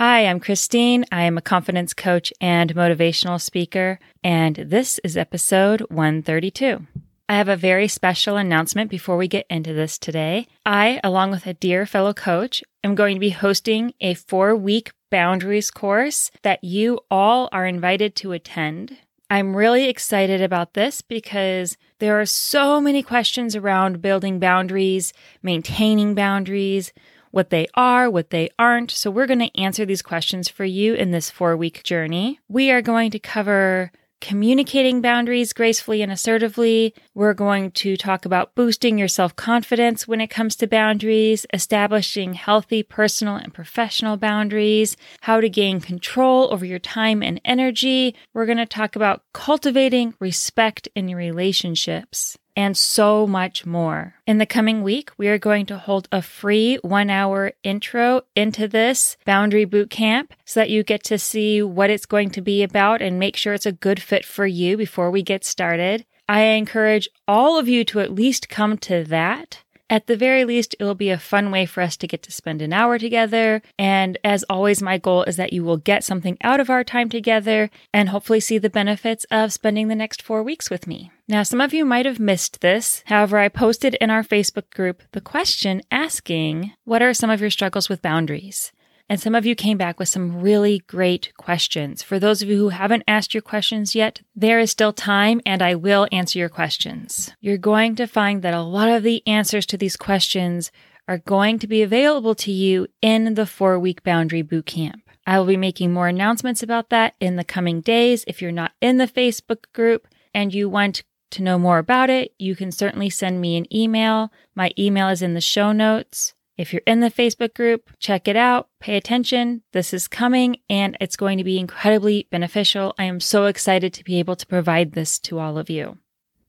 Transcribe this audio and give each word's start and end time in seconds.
Hi, 0.00 0.24
I'm 0.24 0.40
Christine. 0.40 1.04
I 1.12 1.24
am 1.24 1.36
a 1.36 1.42
confidence 1.42 1.92
coach 1.92 2.32
and 2.40 2.74
motivational 2.74 3.38
speaker, 3.38 3.98
and 4.24 4.56
this 4.56 4.98
is 5.04 5.14
episode 5.14 5.82
132. 5.90 6.86
I 7.28 7.34
have 7.34 7.50
a 7.50 7.54
very 7.54 7.86
special 7.86 8.38
announcement 8.38 8.90
before 8.90 9.18
we 9.18 9.28
get 9.28 9.44
into 9.50 9.74
this 9.74 9.98
today. 9.98 10.48
I, 10.64 11.00
along 11.04 11.32
with 11.32 11.46
a 11.46 11.52
dear 11.52 11.84
fellow 11.84 12.14
coach, 12.14 12.64
am 12.82 12.94
going 12.94 13.16
to 13.16 13.20
be 13.20 13.28
hosting 13.28 13.92
a 14.00 14.14
four 14.14 14.56
week 14.56 14.90
boundaries 15.10 15.70
course 15.70 16.30
that 16.40 16.64
you 16.64 17.00
all 17.10 17.50
are 17.52 17.66
invited 17.66 18.16
to 18.16 18.32
attend. 18.32 18.96
I'm 19.28 19.54
really 19.54 19.86
excited 19.86 20.40
about 20.40 20.72
this 20.72 21.02
because 21.02 21.76
there 21.98 22.18
are 22.18 22.24
so 22.24 22.80
many 22.80 23.02
questions 23.02 23.54
around 23.54 24.00
building 24.00 24.38
boundaries, 24.38 25.12
maintaining 25.42 26.14
boundaries, 26.14 26.94
what 27.30 27.50
they 27.50 27.66
are, 27.74 28.10
what 28.10 28.30
they 28.30 28.50
aren't. 28.58 28.90
So, 28.90 29.10
we're 29.10 29.26
going 29.26 29.38
to 29.40 29.60
answer 29.60 29.84
these 29.84 30.02
questions 30.02 30.48
for 30.48 30.64
you 30.64 30.94
in 30.94 31.10
this 31.10 31.30
four 31.30 31.56
week 31.56 31.82
journey. 31.82 32.40
We 32.48 32.70
are 32.70 32.82
going 32.82 33.10
to 33.12 33.18
cover 33.18 33.92
communicating 34.20 35.00
boundaries 35.00 35.52
gracefully 35.52 36.02
and 36.02 36.12
assertively. 36.12 36.94
We're 37.14 37.34
going 37.34 37.70
to 37.72 37.96
talk 37.96 38.24
about 38.24 38.54
boosting 38.54 38.98
your 38.98 39.08
self 39.08 39.34
confidence 39.36 40.06
when 40.06 40.20
it 40.20 40.28
comes 40.28 40.56
to 40.56 40.66
boundaries, 40.66 41.46
establishing 41.52 42.34
healthy 42.34 42.82
personal 42.82 43.36
and 43.36 43.52
professional 43.52 44.16
boundaries, 44.16 44.96
how 45.22 45.40
to 45.40 45.48
gain 45.48 45.80
control 45.80 46.52
over 46.52 46.64
your 46.64 46.78
time 46.78 47.22
and 47.22 47.40
energy. 47.44 48.14
We're 48.34 48.46
going 48.46 48.58
to 48.58 48.66
talk 48.66 48.96
about 48.96 49.22
cultivating 49.32 50.14
respect 50.20 50.88
in 50.94 51.08
your 51.08 51.18
relationships 51.18 52.36
and 52.60 52.76
so 52.76 53.26
much 53.26 53.64
more. 53.64 54.14
In 54.26 54.36
the 54.36 54.44
coming 54.44 54.82
week, 54.82 55.10
we 55.16 55.28
are 55.28 55.38
going 55.38 55.64
to 55.66 55.78
hold 55.78 56.08
a 56.12 56.20
free 56.20 56.76
one 56.82 57.08
hour 57.08 57.52
intro 57.62 58.20
into 58.36 58.68
this 58.68 59.16
boundary 59.24 59.64
boot 59.64 59.88
camp 59.88 60.34
so 60.44 60.60
that 60.60 60.68
you 60.68 60.82
get 60.82 61.02
to 61.04 61.18
see 61.18 61.62
what 61.62 61.88
it's 61.88 62.04
going 62.04 62.28
to 62.30 62.42
be 62.42 62.62
about 62.62 63.00
and 63.00 63.18
make 63.18 63.36
sure 63.36 63.54
it's 63.54 63.64
a 63.64 63.72
good 63.72 64.02
fit 64.02 64.26
for 64.26 64.46
you 64.46 64.76
before 64.76 65.10
we 65.10 65.22
get 65.22 65.42
started. 65.42 66.04
I 66.28 66.42
encourage 66.42 67.08
all 67.26 67.58
of 67.58 67.66
you 67.66 67.82
to 67.86 68.00
at 68.00 68.14
least 68.14 68.50
come 68.50 68.76
to 68.78 69.04
that. 69.04 69.62
At 69.90 70.06
the 70.06 70.16
very 70.16 70.44
least, 70.44 70.76
it'll 70.78 70.94
be 70.94 71.10
a 71.10 71.18
fun 71.18 71.50
way 71.50 71.66
for 71.66 71.80
us 71.80 71.96
to 71.96 72.06
get 72.06 72.22
to 72.22 72.30
spend 72.30 72.62
an 72.62 72.72
hour 72.72 72.96
together. 72.96 73.60
And 73.76 74.18
as 74.22 74.44
always, 74.44 74.80
my 74.80 74.98
goal 74.98 75.24
is 75.24 75.34
that 75.34 75.52
you 75.52 75.64
will 75.64 75.78
get 75.78 76.04
something 76.04 76.38
out 76.42 76.60
of 76.60 76.70
our 76.70 76.84
time 76.84 77.08
together 77.08 77.70
and 77.92 78.08
hopefully 78.08 78.38
see 78.38 78.56
the 78.56 78.70
benefits 78.70 79.26
of 79.32 79.52
spending 79.52 79.88
the 79.88 79.96
next 79.96 80.22
four 80.22 80.44
weeks 80.44 80.70
with 80.70 80.86
me. 80.86 81.10
Now, 81.26 81.42
some 81.42 81.60
of 81.60 81.74
you 81.74 81.84
might 81.84 82.06
have 82.06 82.20
missed 82.20 82.60
this. 82.60 83.02
However, 83.06 83.38
I 83.38 83.48
posted 83.48 83.94
in 83.94 84.10
our 84.10 84.22
Facebook 84.22 84.70
group 84.70 85.02
the 85.10 85.20
question 85.20 85.82
asking, 85.90 86.72
What 86.84 87.02
are 87.02 87.12
some 87.12 87.30
of 87.30 87.40
your 87.40 87.50
struggles 87.50 87.88
with 87.88 88.00
boundaries? 88.00 88.70
And 89.10 89.20
some 89.20 89.34
of 89.34 89.44
you 89.44 89.56
came 89.56 89.76
back 89.76 89.98
with 89.98 90.08
some 90.08 90.40
really 90.40 90.84
great 90.86 91.32
questions. 91.36 92.00
For 92.00 92.20
those 92.20 92.42
of 92.42 92.48
you 92.48 92.56
who 92.56 92.68
haven't 92.68 93.02
asked 93.08 93.34
your 93.34 93.42
questions 93.42 93.96
yet, 93.96 94.22
there 94.36 94.60
is 94.60 94.70
still 94.70 94.92
time 94.92 95.40
and 95.44 95.60
I 95.60 95.74
will 95.74 96.06
answer 96.12 96.38
your 96.38 96.48
questions. 96.48 97.34
You're 97.40 97.58
going 97.58 97.96
to 97.96 98.06
find 98.06 98.42
that 98.42 98.54
a 98.54 98.62
lot 98.62 98.88
of 98.88 99.02
the 99.02 99.26
answers 99.26 99.66
to 99.66 99.76
these 99.76 99.96
questions 99.96 100.70
are 101.08 101.18
going 101.18 101.58
to 101.58 101.66
be 101.66 101.82
available 101.82 102.36
to 102.36 102.52
you 102.52 102.86
in 103.02 103.34
the 103.34 103.46
four 103.46 103.80
week 103.80 104.04
boundary 104.04 104.42
boot 104.42 104.66
camp. 104.66 105.02
I 105.26 105.40
will 105.40 105.46
be 105.46 105.56
making 105.56 105.92
more 105.92 106.06
announcements 106.06 106.62
about 106.62 106.90
that 106.90 107.14
in 107.18 107.34
the 107.34 107.42
coming 107.42 107.80
days. 107.80 108.24
If 108.28 108.40
you're 108.40 108.52
not 108.52 108.74
in 108.80 108.98
the 108.98 109.08
Facebook 109.08 109.64
group 109.74 110.06
and 110.32 110.54
you 110.54 110.68
want 110.68 111.02
to 111.32 111.42
know 111.42 111.58
more 111.58 111.78
about 111.78 112.10
it, 112.10 112.32
you 112.38 112.54
can 112.54 112.70
certainly 112.70 113.10
send 113.10 113.40
me 113.40 113.56
an 113.56 113.74
email. 113.74 114.30
My 114.54 114.70
email 114.78 115.08
is 115.08 115.20
in 115.20 115.34
the 115.34 115.40
show 115.40 115.72
notes. 115.72 116.34
If 116.60 116.74
you're 116.74 116.82
in 116.86 117.00
the 117.00 117.10
Facebook 117.10 117.54
group, 117.54 117.88
check 118.00 118.28
it 118.28 118.36
out, 118.36 118.68
pay 118.80 118.98
attention. 118.98 119.62
This 119.72 119.94
is 119.94 120.06
coming 120.06 120.58
and 120.68 120.94
it's 121.00 121.16
going 121.16 121.38
to 121.38 121.42
be 121.44 121.58
incredibly 121.58 122.28
beneficial. 122.30 122.94
I 122.98 123.04
am 123.04 123.18
so 123.18 123.46
excited 123.46 123.94
to 123.94 124.04
be 124.04 124.18
able 124.18 124.36
to 124.36 124.46
provide 124.46 124.92
this 124.92 125.18
to 125.20 125.38
all 125.38 125.56
of 125.56 125.70
you. 125.70 125.96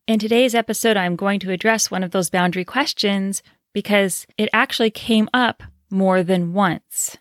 In 0.08 0.20
today's 0.20 0.54
episode, 0.54 0.98
I'm 0.98 1.16
going 1.16 1.40
to 1.40 1.52
address 1.52 1.90
one 1.90 2.04
of 2.04 2.12
those 2.12 2.30
boundary 2.30 2.66
questions 2.66 3.42
because 3.74 4.28
it 4.38 4.50
actually 4.52 4.92
came 4.92 5.30
up 5.34 5.64
more 5.90 6.24
than 6.24 6.52
once. 6.52 7.16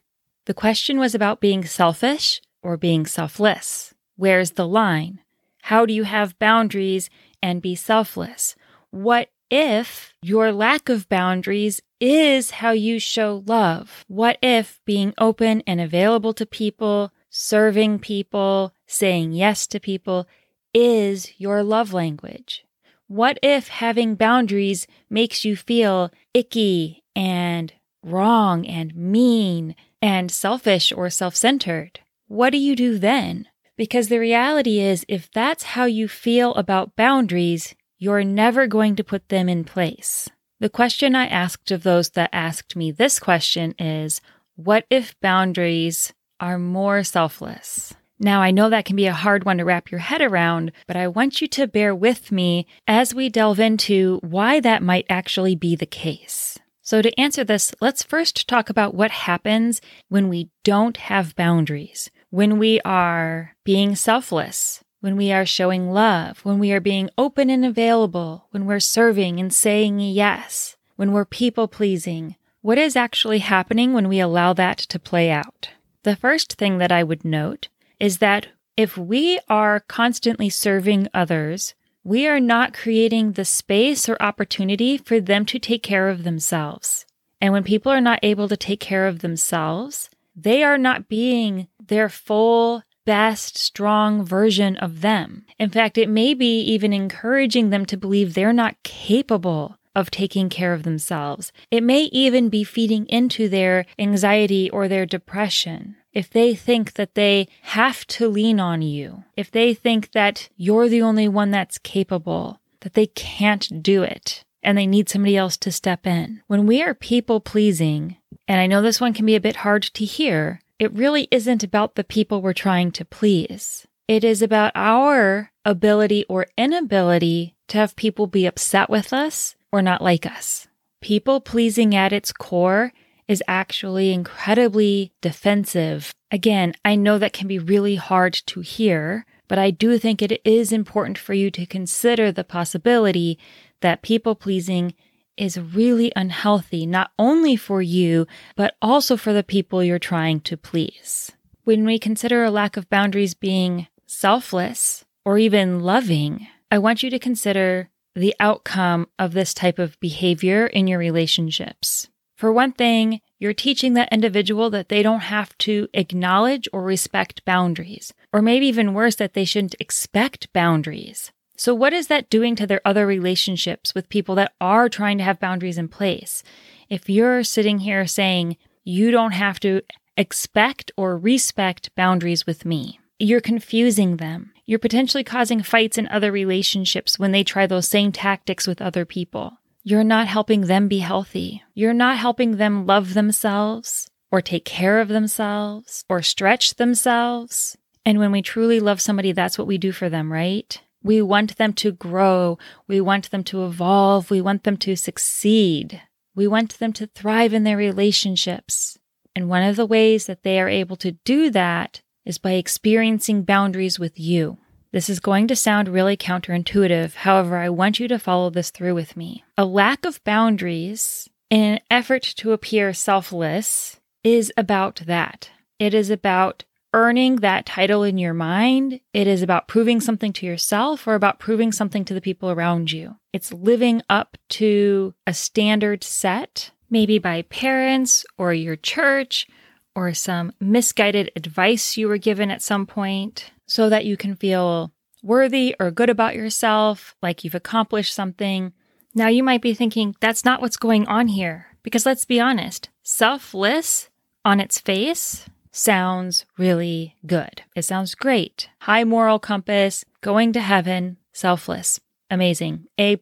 The 0.47 0.53
question 0.53 0.99
was 0.99 1.15
about 1.15 1.41
being 1.41 1.65
selfish 1.65 2.43
or 2.61 2.77
being 2.77 3.07
selfless. 3.07 3.95
Where's 4.17 4.51
the 4.53 4.67
line? 4.67 5.21
How 5.63 5.87
do 5.87 5.93
you 5.93 6.03
have 6.03 6.41
boundaries 6.41 7.09
and 7.41 7.63
be 7.63 7.77
selfless? 7.77 8.57
What 8.91 9.29
if 9.49 10.13
your 10.23 10.51
lack 10.51 10.89
of 10.89 11.09
boundaries 11.09 11.81
is 12.01 12.51
how 12.51 12.71
you 12.71 12.99
show 12.99 13.45
love? 13.47 14.05
What 14.09 14.39
if 14.43 14.81
being 14.85 15.15
open 15.19 15.63
and 15.67 15.81
available 15.81 16.33
to 16.35 16.47
people, 16.47 17.13
serving 17.29 18.01
people, 18.01 18.75
saying 18.87 19.33
yes 19.33 19.67
to 19.69 19.79
people 19.79 20.27
is 20.73 21.33
your 21.39 21.63
love 21.63 21.93
language? 21.93 22.65
What 23.07 23.39
if 23.43 23.69
having 23.69 24.15
boundaries 24.15 24.87
makes 25.09 25.45
you 25.45 25.57
feel 25.57 26.11
icky 26.33 27.03
and 27.17 27.73
wrong 28.03 28.67
and 28.67 28.95
mean 28.95 29.75
and 30.01 30.31
selfish 30.31 30.93
or 30.93 31.11
self 31.11 31.35
centered? 31.35 32.01
What 32.29 32.51
do 32.51 32.59
you 32.59 32.77
do 32.77 32.99
then? 32.99 33.49
Because 33.77 34.09
the 34.09 34.21
reality 34.21 34.79
is, 34.79 35.05
if 35.09 35.31
that's 35.33 35.65
how 35.75 35.87
you 35.87 36.07
feel 36.07 36.55
about 36.55 36.97
boundaries, 36.97 37.75
you're 37.99 38.25
never 38.25 38.67
going 38.67 38.95
to 38.97 39.05
put 39.05 39.29
them 39.29 39.49
in 39.49 39.65
place. 39.65 40.29
The 40.61 40.69
question 40.69 41.15
I 41.17 41.27
asked 41.27 41.71
of 41.71 41.85
those 41.85 42.11
that 42.11 42.29
asked 42.35 42.77
me 42.77 42.93
this 42.93 43.19
question 43.19 43.75
is 43.79 44.21
what 44.57 44.85
if 44.91 45.19
boundaries 45.23 46.13
are 46.39 46.59
more 46.59 47.03
selfless? 47.03 47.95
Now, 48.19 48.43
I 48.43 48.51
know 48.51 48.69
that 48.69 48.85
can 48.85 48.95
be 48.97 49.07
a 49.07 49.15
hard 49.15 49.45
one 49.45 49.57
to 49.57 49.65
wrap 49.65 49.91
your 49.91 50.01
head 50.01 50.21
around, 50.21 50.73
but 50.87 50.99
I 50.99 51.09
want 51.09 51.41
you 51.41 51.49
to 51.49 51.67
bear 51.67 51.95
with 51.95 52.31
me 52.31 52.67
as 52.87 53.15
we 53.15 53.31
delve 53.31 53.59
into 53.59 54.19
why 54.23 54.61
that 54.61 54.83
might 54.83 55.07
actually 55.09 55.57
be 55.57 55.75
the 55.75 55.87
case. 55.87 56.59
So, 56.83 57.01
to 57.01 57.19
answer 57.19 57.43
this, 57.43 57.73
let's 57.81 58.03
first 58.03 58.47
talk 58.47 58.69
about 58.69 58.95
what 58.95 59.11
happens 59.11 59.81
when 60.11 60.29
we 60.29 60.51
don't 60.63 60.99
have 60.99 61.37
boundaries, 61.37 62.11
when 62.29 62.59
we 62.59 62.83
are 62.85 63.55
being 63.65 63.97
selfless, 63.97 64.85
when 65.01 65.17
we 65.17 65.33
are 65.33 65.47
showing 65.47 65.91
love, 65.91 66.41
when 66.45 66.59
we 66.59 66.73
are 66.73 66.81
being 66.81 67.11
open 67.17 67.51
and 67.51 67.65
available, 67.65 68.47
when 68.51 68.67
we're 68.67 68.81
serving 68.81 69.41
and 69.41 69.53
saying 69.53 69.99
yes, 69.99 70.77
when 70.97 71.13
we're 71.13 71.25
people 71.25 71.67
pleasing. 71.67 72.37
What 72.63 72.79
is 72.79 72.95
actually 72.95 73.39
happening 73.39 73.95
when 73.95 74.09
we 74.09 74.21
allow 74.21 74.53
that 74.53 74.77
to 74.79 74.99
play 74.99 75.31
out? 75.31 75.71
The 76.03 76.17
first 76.17 76.55
thing 76.55 76.79
that 76.79 76.93
I 76.93 77.03
would 77.03 77.25
note 77.25 77.69
is 77.99 78.19
that 78.19 78.49
if 78.77 78.97
we 78.97 79.41
are 79.49 79.81
constantly 79.81 80.51
serving 80.51 81.09
others, 81.13 81.75
we 82.05 82.27
are 82.27 82.41
not 82.41 82.75
creating 82.75 83.33
the 83.33 83.45
space 83.45 84.09
or 84.09 84.17
opportunity 84.21 84.97
for 84.99 85.21
them 85.21 85.45
to 85.47 85.59
take 85.59 85.83
care 85.83 86.09
of 86.09 86.25
themselves. 86.25 87.07
And 87.41 87.53
when 87.53 87.65
people 87.65 87.93
are 87.93 88.01
not 88.01 88.21
able 88.23 88.49
to 88.49 88.57
take 88.57 88.81
care 88.81 89.07
of 89.07 89.21
themselves, 89.21 90.11
they 90.37 90.63
are 90.63 90.79
not 90.79 91.09
being 91.09 91.69
their 91.79 92.09
full 92.09 92.83
best, 93.11 93.59
strong 93.59 94.25
version 94.25 94.77
of 94.77 95.01
them. 95.01 95.45
In 95.59 95.69
fact, 95.69 95.99
it 95.99 96.09
may 96.09 96.33
be 96.33 96.61
even 96.61 96.93
encouraging 96.93 97.71
them 97.71 97.85
to 97.87 97.97
believe 97.97 98.35
they're 98.35 98.53
not 98.53 98.81
capable 98.85 99.77
of 99.97 100.13
taking 100.13 100.49
care 100.49 100.73
of 100.73 100.85
themselves. 100.85 101.51
It 101.73 101.83
may 101.83 102.03
even 102.13 102.49
be 102.49 102.63
feeding 102.63 103.07
into 103.07 103.49
their 103.49 103.85
anxiety 103.99 104.71
or 104.71 104.87
their 104.87 105.07
depression. 105.07 105.97
If 106.13 106.31
they 106.31 106.55
think 106.55 106.93
that 106.93 107.17
they 107.17 107.49
have 107.63 108.07
to 108.15 108.29
lean 108.29 108.61
on 108.61 108.81
you, 108.81 109.25
if 109.37 109.51
they 109.51 109.75
think 109.75 110.13
that 110.13 110.49
you're 110.57 110.89
the 110.89 111.03
only 111.03 111.27
one 111.27 111.51
that's 111.51 111.79
capable, 111.79 112.61
that 112.83 112.95
they 112.95 113.07
can't 113.07 113.83
do 113.83 114.05
it, 114.05 114.45
and 114.63 114.79
they 114.79 114.87
need 114.87 115.09
somebody 115.09 115.37
else 115.37 115.57
to 115.57 115.73
step 115.73 116.07
in. 116.07 116.43
When 116.47 116.65
we 116.65 116.81
are 116.81 116.95
people 116.95 117.41
pleasing, 117.41 118.19
and 118.47 118.61
I 118.61 118.69
know 118.69 118.83
this 118.83 119.01
one 119.01 119.15
can 119.15 119.27
be 119.27 119.35
a 119.35 119.41
bit 119.41 119.57
hard 119.57 119.83
to 119.83 120.05
hear, 120.05 120.61
it 120.81 120.93
really 120.95 121.29
isn't 121.31 121.63
about 121.63 121.95
the 121.95 122.03
people 122.03 122.41
we're 122.41 122.55
trying 122.55 122.91
to 122.91 123.05
please. 123.05 123.87
It 124.09 124.25
is 124.25 124.41
about 124.41 124.73
our 124.75 125.53
ability 125.65 126.25
or 126.27 126.47
inability 126.57 127.55
to 127.69 127.77
have 127.77 127.95
people 127.95 128.27
be 128.27 128.47
upset 128.47 128.89
with 128.89 129.13
us 129.13 129.55
or 129.71 129.83
not 129.83 130.03
like 130.03 130.25
us. 130.25 130.69
People 131.03 131.39
pleasing 131.41 131.95
at 131.95 132.15
its 132.15 132.33
core 132.33 132.93
is 133.29 133.43
actually 133.47 134.11
incredibly 134.11 135.13
defensive. 135.21 136.15
Again, 136.31 136.75
I 136.83 136.97
know 136.97 137.19
that 137.19 137.35
can 137.35 137.47
be 137.47 137.59
really 137.59 137.97
hard 137.97 138.33
to 138.47 138.61
hear, 138.61 139.27
but 139.49 139.59
I 139.59 139.71
do 139.71 139.99
think 139.99 140.23
it 140.23 140.41
is 140.47 140.73
important 140.73 141.19
for 141.19 141.35
you 141.35 141.51
to 141.51 141.67
consider 141.67 142.33
the 142.33 142.43
possibility 142.43 143.39
that 143.83 144.03
people 144.03 144.35
pleasing 144.35 144.95
is 145.37 145.59
really 145.59 146.13
unhealthy, 146.17 146.87
not 146.87 147.11
only 147.19 147.57
for 147.57 147.81
you, 147.83 148.27
but 148.57 148.75
also 148.83 149.17
for 149.17 149.33
the 149.33 149.43
people 149.43 149.83
you're 149.83 149.99
trying 149.99 150.41
to 150.41 150.57
please. 150.57 151.33
When 151.65 151.85
we 151.85 151.99
consider 151.99 152.45
a 152.45 152.51
lack 152.51 152.77
of 152.77 152.91
boundaries 152.91 153.35
being 153.35 153.87
selfless 154.07 155.05
or 155.25 155.39
even 155.39 155.81
loving, 155.81 156.47
I 156.71 156.79
want 156.79 157.03
you 157.03 157.11
to 157.11 157.19
consider 157.19 157.91
the 158.15 158.35
outcome 158.41 159.09
of 159.19 159.33
this 159.33 159.55
type 159.55 159.79
of 159.79 159.99
behavior 160.01 160.67
in 160.67 160.87
your 160.87 160.99
relationships. 160.99 162.09
For 162.37 162.51
one 162.51 162.73
thing, 162.73 163.21
you're 163.39 163.53
teaching 163.53 163.95
that 163.95 164.13
individual 164.13 164.71
that 164.71 164.89
they 164.89 165.03
don't 165.03 165.21
have 165.21 165.57
to 165.59 165.89
acknowledge 165.93 166.69
or 166.73 166.83
respect 166.83 167.45
boundaries, 167.45 168.15
or 168.33 168.41
maybe 168.41 168.67
even 168.67 168.95
worse, 168.95 169.17
that 169.17 169.35
they 169.35 169.45
shouldn't 169.45 169.75
expect 169.79 170.53
boundaries. 170.53 171.33
So, 171.61 171.75
what 171.75 171.93
is 171.93 172.07
that 172.07 172.31
doing 172.31 172.57
to 172.57 172.67
their 172.67 172.81
other 172.87 173.07
relationships 173.07 173.95
with 173.95 174.09
people 174.09 174.35
that 174.37 174.55
are 174.63 174.89
trying 174.89 175.19
to 175.19 175.25
have 175.25 175.39
boundaries 175.39 175.77
in 175.77 175.89
place? 175.89 176.43
If 176.89 177.11
you're 177.11 177.45
sitting 177.45 177.81
here 177.81 178.07
saying, 178.07 178.57
you 178.83 179.11
don't 179.11 179.33
have 179.33 179.61
to 179.61 179.83
expect 180.17 180.91
or 180.97 181.19
respect 181.19 181.95
boundaries 181.95 182.47
with 182.47 182.65
me, 182.65 182.99
you're 183.19 183.43
confusing 183.43 184.17
them. 184.17 184.55
You're 184.65 184.79
potentially 184.79 185.23
causing 185.23 185.63
fights 185.63 185.99
in 185.99 186.09
other 186.09 186.33
relationships 186.33 187.19
when 187.19 187.33
they 187.33 187.45
try 187.45 187.67
those 187.67 187.87
same 187.87 188.11
tactics 188.11 188.67
with 188.67 188.81
other 188.81 189.05
people. 189.05 189.59
You're 189.83 190.03
not 190.03 190.29
helping 190.29 190.63
them 190.63 190.89
be 190.89 191.01
healthy. 191.01 191.63
You're 191.75 191.93
not 191.93 192.17
helping 192.17 192.57
them 192.57 192.87
love 192.87 193.13
themselves 193.13 194.11
or 194.33 194.41
take 194.41 194.65
care 194.65 194.99
of 194.99 195.09
themselves 195.09 196.07
or 196.09 196.23
stretch 196.23 196.77
themselves. 196.77 197.77
And 198.07 198.19
when 198.19 198.33
we 198.33 198.41
truly 198.41 198.81
love 198.81 199.03
somebody, 199.03 199.33
that's 199.33 199.59
what 199.59 199.67
we 199.67 199.77
do 199.77 199.93
for 199.93 200.09
them, 200.09 200.33
right? 200.33 200.81
We 201.03 201.23
want 201.23 201.57
them 201.57 201.73
to 201.75 201.93
grow. 201.93 202.59
We 202.87 203.01
want 203.01 203.31
them 203.31 203.45
to 203.45 203.65
evolve. 203.65 204.31
We 204.31 204.41
want 204.41 204.65
them 204.65 204.77
to 204.79 204.97
succeed. 204.97 206.03
We 206.35 206.47
want 206.47 206.79
them 206.79 206.93
to 206.95 207.07
thrive 207.07 207.55
in 207.55 207.65
their 207.65 207.77
relationships. 207.77 208.99
And 209.35 209.49
one 209.49 209.63
of 209.63 209.77
the 209.77 209.87
ways 209.87 210.27
that 210.27 210.43
they 210.43 210.61
are 210.61 210.69
able 210.69 210.97
to 210.97 211.13
do 211.13 211.51
that 211.51 212.03
is 212.25 212.39
by 212.39 212.53
experiencing 212.53 213.43
boundaries 213.43 213.99
with 213.99 214.19
you. 214.19 214.59
This 214.93 215.09
is 215.09 215.21
going 215.21 215.47
to 215.49 215.57
sound 215.57 215.89
really 215.89 216.17
counterintuitive. 216.17 217.15
However, 217.15 217.57
I 217.57 217.69
want 217.69 218.01
you 218.01 218.09
to 218.09 218.19
follow 218.19 218.51
this 218.51 218.71
through 218.71 218.95
with 218.95 219.17
me. 219.17 219.45
A 219.57 219.65
lack 219.65 220.05
of 220.05 220.23
boundaries 220.25 221.29
in 221.49 221.75
an 221.75 221.81
effort 221.91 222.23
to 222.23 222.53
appear 222.53 222.93
selfless 222.93 224.01
is 224.25 224.53
about 224.57 225.03
that. 225.07 225.51
It 225.79 225.95
is 225.95 226.11
about 226.11 226.65
earning 226.93 227.37
that 227.37 227.67
title 227.67 228.03
in 228.03 228.19
your 228.19 228.35
mind. 228.35 229.01
It 229.13 229.27
is 229.27 229.43
about 229.43 229.69
proving 229.69 230.01
something 230.01 230.33
to 230.35 230.47
yourself 230.47 231.07
or 231.07 231.15
about 231.15 231.39
proving 231.39 231.73
something 231.73 232.05
to 232.07 232.15
the 232.15 232.21
people 232.21 232.51
around 232.51 232.93
you. 232.93 233.17
It's 233.33 233.53
living 233.53 234.03
up 234.09 234.37
to 234.51 235.15
a 235.27 235.35
standard 235.35 236.03
set, 236.03 236.71
maybe 236.91 237.19
by 237.19 237.43
parents 237.43 238.25
or 238.37 238.53
your 238.53 238.77
church 238.77 239.47
or 239.95 240.13
some 240.15 240.53
misguided 240.61 241.31
advice 241.37 241.97
you 241.97 242.09
were 242.09 242.19
given 242.19 242.51
at 242.51 242.63
some 242.63 242.87
point 242.87 243.53
so 243.67 243.89
that 243.89 244.05
you 244.05 244.17
can 244.17 244.35
feel 244.35 244.93
worthy 245.23 245.77
or 245.79 245.91
good 245.91 246.11
about 246.11 246.35
yourself, 246.35 247.15
like 247.23 247.45
you've 247.45 247.55
accomplished 247.55 248.15
something. 248.15 248.73
Now 249.15 249.29
you 249.29 249.43
might 249.43 249.63
be 249.63 249.75
thinking, 249.75 250.17
that's 250.21 250.45
not 250.45 250.61
what's 250.61 250.77
going 250.77 251.07
on 251.07 251.29
here. 251.29 251.67
Because 251.83 252.07
let's 252.07 252.25
be 252.25 252.41
honest, 252.41 252.89
selfless 253.03 254.11
on 254.45 254.61
its 254.61 254.79
face 254.79 255.47
sounds 255.73 256.45
really 256.59 257.17
good. 257.27 257.63
It 257.75 257.83
sounds 257.83 258.15
great. 258.15 258.69
High 258.81 259.05
moral 259.05 259.39
compass, 259.39 260.05
going 260.21 260.53
to 260.53 260.61
heaven, 260.61 261.17
selfless. 261.33 262.01
Amazing. 262.31 262.87
A. 262.99 263.19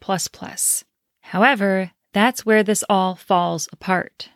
However, 1.22 1.92
that's 2.12 2.44
where 2.44 2.62
this 2.62 2.84
all 2.88 3.14
falls 3.14 3.68
apart. 3.72 4.30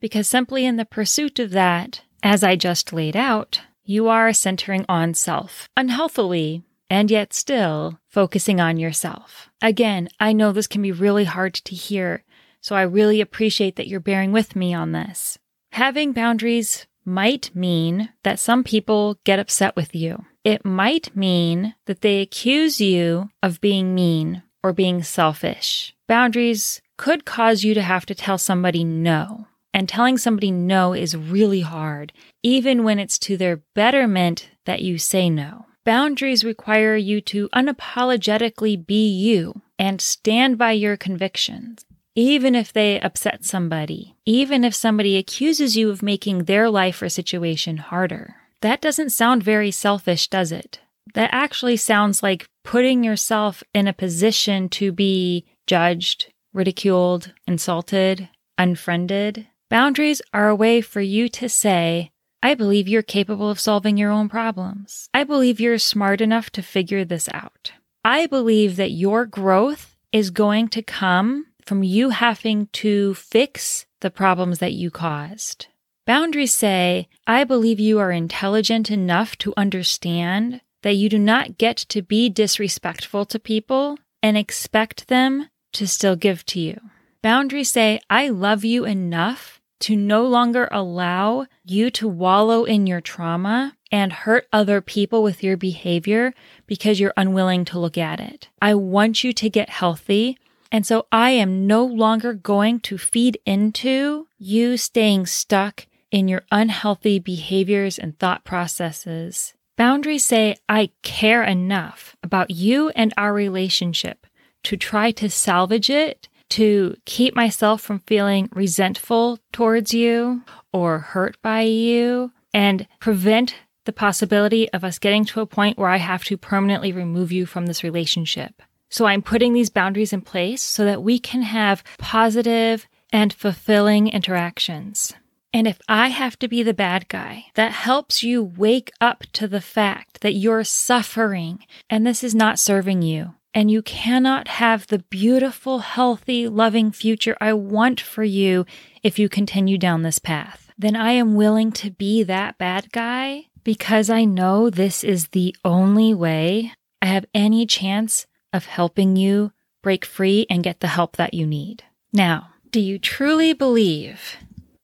Because 0.00 0.28
simply 0.28 0.64
in 0.64 0.76
the 0.76 0.84
pursuit 0.84 1.38
of 1.38 1.50
that, 1.50 2.02
as 2.22 2.42
I 2.42 2.56
just 2.56 2.92
laid 2.92 3.16
out, 3.16 3.62
you 3.84 4.08
are 4.08 4.32
centering 4.32 4.84
on 4.88 5.14
self 5.14 5.68
unhealthily 5.76 6.62
and 6.90 7.10
yet 7.10 7.32
still 7.32 7.98
focusing 8.06 8.60
on 8.60 8.78
yourself. 8.78 9.50
Again, 9.62 10.08
I 10.20 10.32
know 10.32 10.52
this 10.52 10.66
can 10.66 10.82
be 10.82 10.92
really 10.92 11.24
hard 11.24 11.54
to 11.54 11.74
hear, 11.74 12.24
so 12.60 12.76
I 12.76 12.82
really 12.82 13.20
appreciate 13.20 13.76
that 13.76 13.88
you're 13.88 14.00
bearing 14.00 14.32
with 14.32 14.56
me 14.56 14.74
on 14.74 14.92
this. 14.92 15.38
Having 15.72 16.12
boundaries 16.12 16.86
might 17.08 17.50
mean 17.54 18.10
that 18.22 18.38
some 18.38 18.62
people 18.62 19.18
get 19.24 19.38
upset 19.38 19.74
with 19.74 19.94
you. 19.94 20.24
It 20.44 20.64
might 20.64 21.16
mean 21.16 21.74
that 21.86 22.02
they 22.02 22.20
accuse 22.20 22.80
you 22.80 23.30
of 23.42 23.60
being 23.60 23.94
mean 23.94 24.42
or 24.62 24.72
being 24.72 25.02
selfish. 25.02 25.94
Boundaries 26.06 26.80
could 26.96 27.24
cause 27.24 27.64
you 27.64 27.74
to 27.74 27.82
have 27.82 28.06
to 28.06 28.14
tell 28.14 28.38
somebody 28.38 28.84
no. 28.84 29.46
And 29.74 29.88
telling 29.88 30.18
somebody 30.18 30.50
no 30.50 30.92
is 30.94 31.16
really 31.16 31.60
hard, 31.60 32.12
even 32.42 32.84
when 32.84 32.98
it's 32.98 33.18
to 33.20 33.36
their 33.36 33.62
betterment 33.74 34.48
that 34.64 34.82
you 34.82 34.98
say 34.98 35.28
no. 35.30 35.66
Boundaries 35.84 36.44
require 36.44 36.96
you 36.96 37.20
to 37.22 37.48
unapologetically 37.54 38.86
be 38.86 39.08
you 39.08 39.62
and 39.78 40.00
stand 40.00 40.58
by 40.58 40.72
your 40.72 40.96
convictions 40.96 41.84
even 42.18 42.56
if 42.56 42.72
they 42.72 43.00
upset 43.00 43.44
somebody, 43.44 44.16
even 44.26 44.64
if 44.64 44.74
somebody 44.74 45.16
accuses 45.16 45.76
you 45.76 45.88
of 45.88 46.02
making 46.02 46.44
their 46.44 46.68
life 46.68 47.00
or 47.00 47.08
situation 47.08 47.76
harder. 47.76 48.34
That 48.60 48.80
doesn't 48.80 49.10
sound 49.10 49.44
very 49.44 49.70
selfish, 49.70 50.26
does 50.26 50.50
it? 50.50 50.80
That 51.14 51.30
actually 51.32 51.76
sounds 51.76 52.20
like 52.20 52.48
putting 52.64 53.04
yourself 53.04 53.62
in 53.72 53.86
a 53.86 53.92
position 53.92 54.68
to 54.70 54.90
be 54.90 55.46
judged, 55.68 56.32
ridiculed, 56.52 57.32
insulted, 57.46 58.28
unfriended. 58.58 59.46
Boundaries 59.70 60.20
are 60.34 60.48
a 60.48 60.56
way 60.56 60.80
for 60.80 61.00
you 61.00 61.28
to 61.28 61.48
say, 61.48 62.10
I 62.42 62.54
believe 62.54 62.88
you're 62.88 63.02
capable 63.02 63.48
of 63.48 63.60
solving 63.60 63.96
your 63.96 64.10
own 64.10 64.28
problems. 64.28 65.08
I 65.14 65.22
believe 65.22 65.60
you're 65.60 65.78
smart 65.78 66.20
enough 66.20 66.50
to 66.50 66.62
figure 66.62 67.04
this 67.04 67.28
out. 67.32 67.70
I 68.04 68.26
believe 68.26 68.74
that 68.74 68.90
your 68.90 69.24
growth 69.24 69.96
is 70.10 70.30
going 70.30 70.68
to 70.70 70.82
come 70.82 71.46
from 71.68 71.82
you 71.82 72.08
having 72.08 72.66
to 72.68 73.12
fix 73.12 73.84
the 74.00 74.10
problems 74.10 74.58
that 74.58 74.72
you 74.72 74.90
caused. 74.90 75.66
Boundaries 76.06 76.54
say, 76.54 77.10
I 77.26 77.44
believe 77.44 77.78
you 77.78 77.98
are 77.98 78.10
intelligent 78.10 78.90
enough 78.90 79.36
to 79.38 79.52
understand 79.54 80.62
that 80.82 80.94
you 80.94 81.10
do 81.10 81.18
not 81.18 81.58
get 81.58 81.76
to 81.90 82.00
be 82.00 82.30
disrespectful 82.30 83.26
to 83.26 83.38
people 83.38 83.98
and 84.22 84.38
expect 84.38 85.08
them 85.08 85.50
to 85.74 85.86
still 85.86 86.16
give 86.16 86.46
to 86.46 86.58
you. 86.58 86.80
Boundaries 87.20 87.70
say, 87.70 88.00
I 88.08 88.30
love 88.30 88.64
you 88.64 88.86
enough 88.86 89.60
to 89.80 89.94
no 89.94 90.24
longer 90.24 90.70
allow 90.72 91.44
you 91.64 91.90
to 91.90 92.08
wallow 92.08 92.64
in 92.64 92.86
your 92.86 93.02
trauma 93.02 93.76
and 93.92 94.10
hurt 94.10 94.48
other 94.54 94.80
people 94.80 95.22
with 95.22 95.44
your 95.44 95.58
behavior 95.58 96.32
because 96.66 96.98
you're 96.98 97.12
unwilling 97.18 97.66
to 97.66 97.78
look 97.78 97.98
at 97.98 98.20
it. 98.20 98.48
I 98.62 98.74
want 98.74 99.22
you 99.22 99.34
to 99.34 99.50
get 99.50 99.68
healthy 99.68 100.38
and 100.70 100.86
so 100.86 101.06
I 101.10 101.30
am 101.30 101.66
no 101.66 101.84
longer 101.84 102.34
going 102.34 102.80
to 102.80 102.98
feed 102.98 103.38
into 103.46 104.26
you 104.38 104.76
staying 104.76 105.26
stuck 105.26 105.86
in 106.10 106.28
your 106.28 106.42
unhealthy 106.50 107.18
behaviors 107.18 107.98
and 107.98 108.18
thought 108.18 108.44
processes. 108.44 109.54
Boundaries 109.76 110.24
say, 110.24 110.56
I 110.68 110.90
care 111.02 111.42
enough 111.42 112.16
about 112.22 112.50
you 112.50 112.90
and 112.90 113.14
our 113.16 113.32
relationship 113.32 114.26
to 114.64 114.76
try 114.76 115.10
to 115.12 115.30
salvage 115.30 115.88
it, 115.88 116.28
to 116.50 116.96
keep 117.04 117.36
myself 117.36 117.80
from 117.80 118.00
feeling 118.00 118.48
resentful 118.52 119.38
towards 119.52 119.94
you 119.94 120.42
or 120.72 120.98
hurt 120.98 121.40
by 121.42 121.62
you, 121.62 122.32
and 122.52 122.88
prevent 123.00 123.54
the 123.84 123.92
possibility 123.92 124.70
of 124.72 124.82
us 124.82 124.98
getting 124.98 125.24
to 125.26 125.40
a 125.40 125.46
point 125.46 125.78
where 125.78 125.88
I 125.88 125.98
have 125.98 126.24
to 126.24 126.36
permanently 126.36 126.92
remove 126.92 127.30
you 127.32 127.46
from 127.46 127.66
this 127.66 127.84
relationship. 127.84 128.62
So 128.88 129.06
I'm 129.06 129.22
putting 129.22 129.52
these 129.52 129.70
boundaries 129.70 130.12
in 130.12 130.22
place 130.22 130.62
so 130.62 130.84
that 130.84 131.02
we 131.02 131.18
can 131.18 131.42
have 131.42 131.84
positive 131.98 132.86
and 133.12 133.32
fulfilling 133.32 134.08
interactions. 134.08 135.14
And 135.52 135.66
if 135.66 135.80
I 135.88 136.08
have 136.08 136.38
to 136.40 136.48
be 136.48 136.62
the 136.62 136.74
bad 136.74 137.08
guy, 137.08 137.46
that 137.54 137.72
helps 137.72 138.22
you 138.22 138.42
wake 138.42 138.90
up 139.00 139.24
to 139.32 139.48
the 139.48 139.60
fact 139.60 140.20
that 140.20 140.34
you're 140.34 140.64
suffering 140.64 141.64
and 141.88 142.06
this 142.06 142.22
is 142.22 142.34
not 142.34 142.58
serving 142.58 143.02
you. 143.02 143.34
And 143.54 143.70
you 143.70 143.82
cannot 143.82 144.46
have 144.46 144.86
the 144.86 144.98
beautiful, 144.98 145.80
healthy, 145.80 146.46
loving 146.46 146.92
future 146.92 147.36
I 147.40 147.54
want 147.54 148.00
for 148.00 148.22
you 148.22 148.66
if 149.02 149.18
you 149.18 149.28
continue 149.28 149.78
down 149.78 150.02
this 150.02 150.18
path. 150.18 150.70
Then 150.76 150.94
I 150.94 151.12
am 151.12 151.34
willing 151.34 151.72
to 151.72 151.90
be 151.90 152.22
that 152.24 152.58
bad 152.58 152.92
guy 152.92 153.46
because 153.64 154.10
I 154.10 154.24
know 154.24 154.70
this 154.70 155.02
is 155.02 155.28
the 155.28 155.56
only 155.64 156.14
way 156.14 156.72
I 157.00 157.06
have 157.06 157.24
any 157.34 157.66
chance 157.66 158.26
of 158.52 158.66
helping 158.66 159.16
you 159.16 159.52
break 159.82 160.04
free 160.04 160.46
and 160.50 160.62
get 160.62 160.80
the 160.80 160.88
help 160.88 161.16
that 161.16 161.34
you 161.34 161.46
need. 161.46 161.84
Now, 162.12 162.50
do 162.70 162.80
you 162.80 162.98
truly 162.98 163.52
believe 163.52 164.36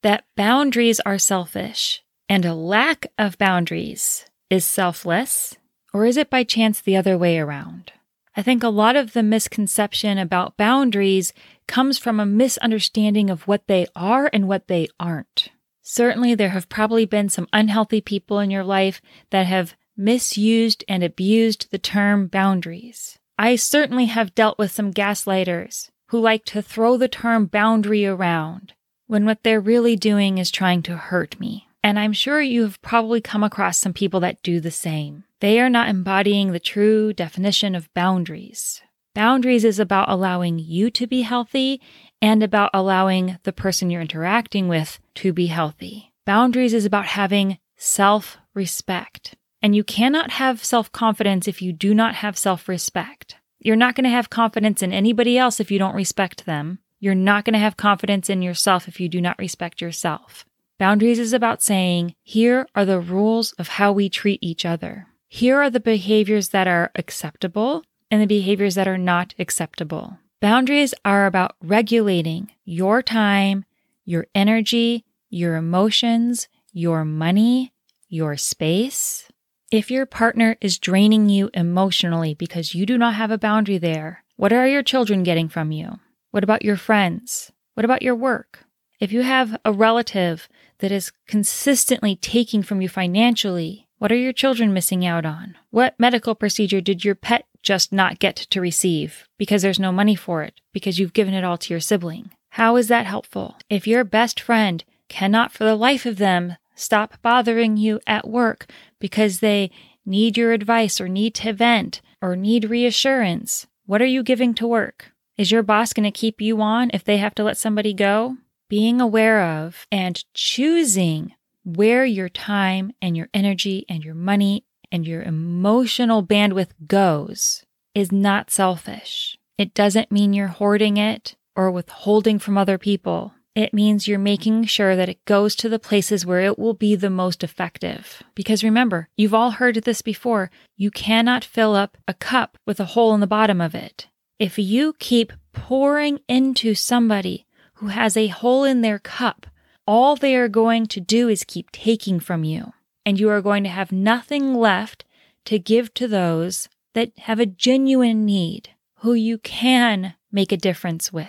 that 0.03 0.25
boundaries 0.37 1.01
are 1.01 1.19
selfish 1.19 2.03
and 2.29 2.45
a 2.45 2.55
lack 2.55 3.07
of 3.19 3.39
boundaries 3.39 4.27
is 4.51 4.65
selfless? 4.65 5.57
Or 5.93 6.05
is 6.05 6.17
it 6.17 6.31
by 6.31 6.45
chance 6.45 6.81
the 6.81 6.97
other 6.97 7.17
way 7.17 7.39
around? 7.39 7.93
I 8.37 8.43
think 8.43 8.63
a 8.63 8.69
lot 8.69 8.97
of 8.97 9.13
the 9.13 9.23
misconception 9.23 10.19
about 10.19 10.57
boundaries 10.57 11.33
comes 11.69 11.99
from 11.99 12.19
a 12.19 12.27
misunderstanding 12.27 13.31
of 13.31 13.47
what 13.47 13.69
they 13.69 13.87
are 13.95 14.29
and 14.33 14.49
what 14.49 14.67
they 14.67 14.89
aren't. 14.99 15.51
Certainly, 15.83 16.35
there 16.35 16.49
have 16.49 16.69
probably 16.69 17.05
been 17.05 17.29
some 17.29 17.47
unhealthy 17.53 18.01
people 18.01 18.41
in 18.41 18.51
your 18.51 18.65
life 18.65 19.01
that 19.31 19.47
have 19.47 19.75
misused 19.97 20.83
and 20.89 21.05
abused 21.05 21.71
the 21.71 21.79
term 21.79 22.27
boundaries. 22.27 23.19
I 23.39 23.57
certainly 23.57 24.07
have 24.07 24.35
dealt 24.35 24.59
with 24.59 24.71
some 24.71 24.93
gaslighters 24.93 25.91
who 26.09 26.21
like 26.21 26.45
to 26.47 26.63
throw 26.63 26.97
the 26.97 27.09
term 27.09 27.47
boundary 27.47 28.07
around 28.07 28.75
when 29.07 29.25
what 29.25 29.43
they're 29.43 29.61
really 29.61 29.97
doing 29.97 30.39
is 30.39 30.51
trying 30.51 30.83
to 30.83 30.97
hurt 30.97 31.39
me. 31.41 31.67
And 31.83 31.99
I'm 31.99 32.13
sure 32.13 32.41
you've 32.41 32.81
probably 32.81 33.21
come 33.21 33.43
across 33.43 33.79
some 33.79 33.93
people 33.93 34.21
that 34.21 34.43
do 34.43 34.61
the 34.61 34.71
same. 34.71 35.25
They 35.41 35.61
are 35.61 35.69
not 35.69 35.89
embodying 35.89 36.53
the 36.53 36.61
true 36.61 37.13
definition 37.13 37.75
of 37.75 37.93
boundaries. 37.93 38.81
Boundaries 39.15 39.65
is 39.65 39.79
about 39.79 40.09
allowing 40.09 40.59
you 40.59 40.91
to 40.91 41.07
be 41.07 41.23
healthy 41.23 41.81
and 42.23 42.43
about 42.43 42.71
allowing 42.73 43.39
the 43.43 43.53
person 43.53 43.91
you're 43.91 44.01
interacting 44.01 44.69
with 44.69 44.99
to 45.17 45.33
be 45.33 45.47
healthy. 45.47 46.13
Boundaries 46.25 46.73
is 46.73 46.87
about 46.87 47.07
having 47.07 47.59
self 47.77 48.39
respect. 48.55 49.35
And 49.65 49.75
you 49.75 49.83
cannot 49.83 50.33
have 50.33 50.63
self 50.63 50.93
confidence 50.93 51.49
if 51.49 51.63
you 51.63 51.73
do 51.73 51.95
not 51.95 52.17
have 52.17 52.37
self 52.37 52.69
respect. 52.69 53.37
You're 53.61 53.77
not 53.77 53.95
going 53.95 54.05
to 54.05 54.11
have 54.11 54.29
confidence 54.29 54.83
in 54.83 54.93
anybody 54.93 55.39
else 55.39 55.59
if 55.59 55.71
you 55.71 55.79
don't 55.79 55.95
respect 55.95 56.45
them. 56.45 56.81
You're 57.01 57.15
not 57.15 57.47
going 57.47 57.55
to 57.55 57.59
have 57.59 57.79
confidence 57.79 58.29
in 58.29 58.43
yourself 58.43 58.89
if 58.89 59.01
you 59.01 59.09
do 59.09 59.23
not 59.23 59.39
respect 59.39 59.81
yourself. 59.81 60.45
Boundaries 60.79 61.19
is 61.19 61.33
about 61.33 61.63
saying, 61.63 62.15
here 62.23 62.67
are 62.75 62.85
the 62.85 63.01
rules 63.01 63.53
of 63.53 63.69
how 63.69 63.91
we 63.91 64.11
treat 64.11 64.39
each 64.43 64.67
other. 64.67 65.07
Here 65.29 65.57
are 65.63 65.71
the 65.71 65.81
behaviors 65.81 66.51
that 66.51 66.67
are 66.67 66.93
acceptable 66.95 67.85
and 68.11 68.21
the 68.21 68.27
behaviors 68.27 68.75
that 68.75 68.87
are 68.87 68.99
not 68.99 69.35
acceptable. 69.39 70.19
Boundaries 70.43 70.93
are 71.07 71.25
about 71.25 71.57
regulating 71.63 72.51
your 72.67 73.01
time, 73.01 73.65
your 74.05 74.27
energy, 74.35 75.07
your 75.31 75.57
emotions, 75.57 76.49
your 76.75 77.03
money, 77.07 77.73
your 78.11 78.37
space. 78.37 79.31
If 79.71 79.91
your 79.91 80.07
partner 80.07 80.57
is 80.61 80.79
draining 80.79 81.29
you 81.29 81.51
emotionally 81.55 82.35
because 82.35 82.75
you 82.75 82.87
do 82.87 82.99
not 82.99 83.15
have 83.15 83.31
a 83.31 83.39
boundary 83.39 83.79
there, 83.79 84.23
what 84.37 84.53
are 84.53 84.69
your 84.69 84.83
children 84.83 85.23
getting 85.23 85.49
from 85.49 85.73
you? 85.73 85.99
What 86.31 86.45
about 86.45 86.65
your 86.65 86.77
friends? 86.77 87.51
What 87.75 87.85
about 87.85 88.03
your 88.03 88.15
work? 88.15 88.67
If 89.01 89.11
you 89.11 89.23
have 89.23 89.59
a 89.65 89.73
relative 89.73 90.49
that 90.79 90.93
is 90.93 91.13
consistently 91.27 92.15
taking 92.15 92.63
from 92.63 92.83
you 92.83 92.89
financially, 92.89 93.89
what 93.99 94.13
are 94.13 94.17
your 94.17 94.33
children 94.33 94.73
missing 94.73 95.05
out 95.05 95.25
on? 95.25 95.57
What 95.71 95.99
medical 95.99 96.35
procedure 96.35 96.81
did 96.81 97.05
your 97.05 97.15
pet 97.15 97.47
just 97.63 97.93
not 97.93 98.19
get 98.19 98.37
to 98.37 98.61
receive 98.61 99.27
because 99.39 99.63
there's 99.63 99.81
no 99.81 99.91
money 99.91 100.15
for 100.15 100.43
it, 100.43 100.61
because 100.73 100.99
you've 100.99 101.15
given 101.15 101.35
it 101.35 101.43
all 101.43 101.59
to 101.59 101.73
your 101.73 101.81
sibling? 101.81 102.31
How 102.51 102.77
is 102.77 102.89
that 102.89 103.07
helpful? 103.07 103.57
If 103.71 103.87
your 103.87 104.05
best 104.05 104.39
friend 104.39 104.85
cannot 105.09 105.53
for 105.53 105.65
the 105.65 105.75
life 105.75 106.07
of 106.07 106.19
them 106.19 106.57
stop 106.75 107.15
bothering 107.23 107.77
you 107.77 108.01
at 108.07 108.29
work 108.29 108.67
because 108.99 109.41
they 109.41 109.71
need 110.07 110.37
your 110.37 110.53
advice 110.53 111.01
or 111.01 111.09
need 111.09 111.35
to 111.35 111.53
vent 111.53 112.01
or 112.21 112.37
need 112.37 112.71
reassurance, 112.71 113.67
what 113.87 114.03
are 114.03 114.07
you 114.07 114.23
giving 114.23 114.55
to 114.55 114.67
work? 114.67 115.13
Is 115.37 115.51
your 115.51 115.63
boss 115.63 115.93
going 115.93 116.05
to 116.05 116.11
keep 116.11 116.41
you 116.41 116.61
on 116.61 116.91
if 116.95 117.05
they 117.05 117.17
have 117.17 117.35
to 117.37 117.45
let 117.45 117.57
somebody 117.57 117.93
go? 117.93 118.37
Being 118.69 119.01
aware 119.01 119.43
of 119.43 119.87
and 119.91 120.25
choosing 120.33 121.35
where 121.65 122.05
your 122.05 122.29
time 122.29 122.93
and 123.03 123.17
your 123.17 123.29
energy 123.35 123.85
and 123.89 124.05
your 124.05 124.15
money 124.15 124.65
and 124.93 125.07
your 125.07 125.23
emotional 125.23 126.23
bandwidth 126.23 126.71
goes 126.87 127.65
is 127.95 128.13
not 128.13 128.51
selfish. 128.51 129.37
It 129.59 129.75
doesn't 129.75 130.13
mean 130.13 130.33
you're 130.33 130.49
hoarding 130.49 130.97
it 130.97 131.37
or 131.57 131.71
withholding 131.71 132.39
from 132.39 132.59
other 132.59 132.79
people. 132.79 133.35
It 133.55 133.73
means 133.73 134.09
you're 134.09 134.19
making 134.19 134.65
sure 134.65 134.97
that 134.97 135.09
it 135.09 135.25
goes 135.27 135.55
to 135.57 135.69
the 135.69 135.79
places 135.79 136.27
where 136.27 136.41
it 136.41 136.59
will 136.59 136.75
be 136.75 136.97
the 136.97 137.11
most 137.11 137.45
effective. 137.45 138.21
Because 138.35 138.65
remember, 138.65 139.09
you've 139.17 139.35
all 139.35 139.53
heard 139.53 139.77
this 139.77 140.03
before. 140.03 140.51
You 140.77 140.91
cannot 140.91 141.45
fill 141.45 141.77
up 141.77 141.97
a 142.09 142.15
cup 142.15 142.59
with 142.67 142.81
a 142.81 142.85
hole 142.85 143.15
in 143.15 143.21
the 143.21 143.29
bottom 143.29 143.61
of 143.61 143.75
it. 143.75 144.09
If 144.41 144.59
you 144.59 144.95
keep 144.99 145.33
pouring 145.53 146.19
into 146.29 146.75
somebody 146.75 147.47
who 147.75 147.87
has 147.89 148.17
a 148.17 148.27
hole 148.27 148.65
in 148.65 148.81
their 148.81 148.99
cup, 148.99 149.47
all 149.87 150.17
they 150.17 150.35
are 150.35 150.49
going 150.49 150.87
to 150.87 151.01
do 151.01 151.29
is 151.29 151.45
keep 151.45 151.71
taking 151.71 152.19
from 152.19 152.43
you. 152.43 152.73
And 153.07 153.21
you 153.21 153.31
are 153.31 153.43
going 153.43 153.63
to 153.63 153.71
have 153.71 153.93
nothing 153.93 154.55
left 154.55 155.05
to 155.45 155.61
give 155.61 155.95
to 155.95 156.09
those 156.09 156.69
that 156.95 157.13
have 157.21 157.39
a 157.39 157.47
genuine 157.47 158.25
need, 158.25 158.71
who 158.99 159.15
you 159.15 159.39
can 159.39 160.15
make 160.33 160.51
a 160.51 160.57
difference 160.57 161.13
with. 161.13 161.29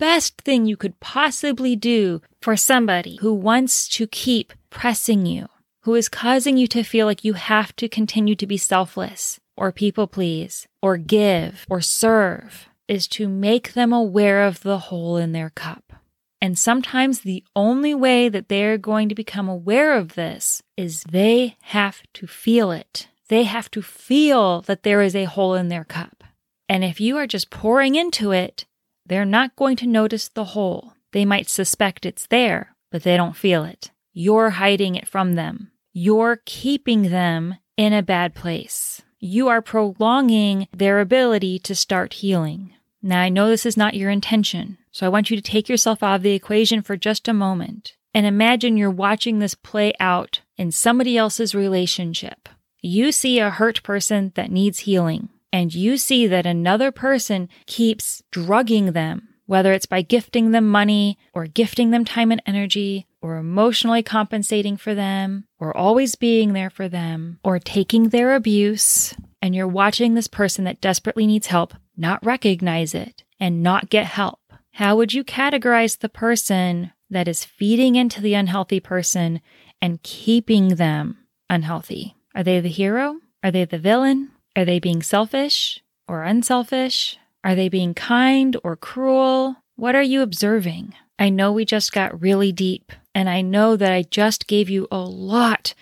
Best 0.00 0.40
thing 0.40 0.64
you 0.64 0.78
could 0.78 0.98
possibly 0.98 1.76
do 1.76 2.22
for 2.40 2.56
somebody 2.56 3.18
who 3.20 3.34
wants 3.34 3.86
to 3.88 4.06
keep 4.06 4.54
pressing 4.70 5.26
you, 5.26 5.46
who 5.82 5.94
is 5.94 6.08
causing 6.08 6.56
you 6.56 6.66
to 6.68 6.82
feel 6.82 7.04
like 7.04 7.22
you 7.22 7.34
have 7.34 7.76
to 7.76 7.86
continue 7.86 8.34
to 8.36 8.46
be 8.46 8.56
selfless, 8.56 9.38
or 9.58 9.70
people 9.70 10.06
please, 10.06 10.66
or 10.80 10.96
give, 10.96 11.66
or 11.68 11.82
serve, 11.82 12.70
is 12.88 13.06
to 13.08 13.28
make 13.28 13.74
them 13.74 13.92
aware 13.92 14.42
of 14.44 14.62
the 14.62 14.78
hole 14.78 15.18
in 15.18 15.32
their 15.32 15.50
cup. 15.50 15.92
And 16.40 16.58
sometimes 16.58 17.20
the 17.20 17.44
only 17.54 17.94
way 17.94 18.30
that 18.30 18.48
they're 18.48 18.78
going 18.78 19.10
to 19.10 19.14
become 19.14 19.50
aware 19.50 19.98
of 19.98 20.14
this 20.14 20.62
is 20.78 21.02
they 21.02 21.58
have 21.60 22.02
to 22.14 22.26
feel 22.26 22.72
it. 22.72 23.08
They 23.28 23.42
have 23.42 23.70
to 23.72 23.82
feel 23.82 24.62
that 24.62 24.82
there 24.82 25.02
is 25.02 25.14
a 25.14 25.24
hole 25.24 25.52
in 25.52 25.68
their 25.68 25.84
cup. 25.84 26.24
And 26.70 26.84
if 26.84 27.02
you 27.02 27.18
are 27.18 27.26
just 27.26 27.50
pouring 27.50 27.96
into 27.96 28.32
it, 28.32 28.64
they're 29.10 29.26
not 29.26 29.54
going 29.56 29.76
to 29.76 29.86
notice 29.86 30.28
the 30.28 30.44
hole. 30.56 30.94
They 31.12 31.26
might 31.26 31.50
suspect 31.50 32.06
it's 32.06 32.26
there, 32.28 32.74
but 32.90 33.02
they 33.02 33.18
don't 33.18 33.36
feel 33.36 33.64
it. 33.64 33.90
You're 34.14 34.50
hiding 34.50 34.94
it 34.94 35.06
from 35.06 35.34
them. 35.34 35.72
You're 35.92 36.40
keeping 36.46 37.10
them 37.10 37.56
in 37.76 37.92
a 37.92 38.02
bad 38.02 38.34
place 38.34 39.02
you 39.20 39.48
are 39.48 39.60
prolonging 39.60 40.66
their 40.72 40.98
ability 40.98 41.58
to 41.58 41.74
start 41.74 42.14
healing. 42.14 42.72
Now, 43.02 43.20
I 43.20 43.28
know 43.28 43.48
this 43.48 43.66
is 43.66 43.76
not 43.76 43.94
your 43.94 44.10
intention, 44.10 44.78
so 44.90 45.04
I 45.04 45.10
want 45.10 45.30
you 45.30 45.36
to 45.36 45.42
take 45.42 45.68
yourself 45.68 46.02
out 46.02 46.16
of 46.16 46.22
the 46.22 46.32
equation 46.32 46.80
for 46.80 46.96
just 46.96 47.28
a 47.28 47.34
moment 47.34 47.94
and 48.12 48.26
imagine 48.26 48.76
you're 48.76 48.90
watching 48.90 49.38
this 49.38 49.54
play 49.54 49.92
out 50.00 50.40
in 50.56 50.72
somebody 50.72 51.16
else's 51.16 51.54
relationship. 51.54 52.48
You 52.80 53.12
see 53.12 53.38
a 53.38 53.50
hurt 53.50 53.82
person 53.82 54.32
that 54.34 54.50
needs 54.50 54.80
healing, 54.80 55.28
and 55.52 55.74
you 55.74 55.96
see 55.96 56.26
that 56.26 56.46
another 56.46 56.92
person 56.92 57.48
keeps 57.66 58.22
drugging 58.30 58.92
them, 58.92 59.28
whether 59.46 59.72
it's 59.72 59.86
by 59.86 60.02
gifting 60.02 60.50
them 60.50 60.68
money 60.68 61.18
or 61.32 61.46
gifting 61.46 61.90
them 61.90 62.04
time 62.04 62.30
and 62.30 62.42
energy 62.46 63.06
or 63.22 63.36
emotionally 63.36 64.02
compensating 64.02 64.76
for 64.76 64.94
them, 64.94 65.44
or 65.58 65.76
always 65.76 66.14
being 66.14 66.52
there 66.52 66.70
for 66.70 66.88
them, 66.88 67.38
or 67.44 67.58
taking 67.58 68.08
their 68.08 68.34
abuse, 68.34 69.14
and 69.42 69.54
you're 69.54 69.68
watching 69.68 70.14
this 70.14 70.28
person 70.28 70.64
that 70.64 70.80
desperately 70.80 71.26
needs 71.26 71.48
help 71.48 71.74
not 71.96 72.24
recognize 72.24 72.94
it 72.94 73.24
and 73.38 73.62
not 73.62 73.90
get 73.90 74.06
help, 74.06 74.40
how 74.72 74.96
would 74.96 75.12
you 75.12 75.22
categorize 75.22 75.98
the 75.98 76.08
person 76.08 76.92
that 77.10 77.28
is 77.28 77.44
feeding 77.44 77.96
into 77.96 78.20
the 78.20 78.34
unhealthy 78.34 78.80
person 78.80 79.40
and 79.82 80.02
keeping 80.02 80.76
them 80.76 81.18
unhealthy? 81.50 82.16
Are 82.34 82.42
they 82.42 82.60
the 82.60 82.68
hero? 82.68 83.16
Are 83.42 83.50
they 83.50 83.64
the 83.64 83.78
villain? 83.78 84.30
Are 84.56 84.64
they 84.64 84.80
being 84.80 85.02
selfish 85.02 85.82
or 86.08 86.24
unselfish? 86.24 87.16
Are 87.44 87.54
they 87.54 87.68
being 87.68 87.94
kind 87.94 88.56
or 88.64 88.76
cruel? 88.76 89.56
What 89.76 89.94
are 89.94 90.02
you 90.02 90.22
observing? 90.22 90.94
I 91.18 91.28
know 91.28 91.52
we 91.52 91.64
just 91.64 91.92
got 91.92 92.20
really 92.20 92.50
deep, 92.50 92.92
and 93.14 93.28
I 93.28 93.42
know 93.42 93.76
that 93.76 93.92
I 93.92 94.02
just 94.02 94.46
gave 94.46 94.68
you 94.68 94.88
a 94.90 94.98
lot 94.98 95.74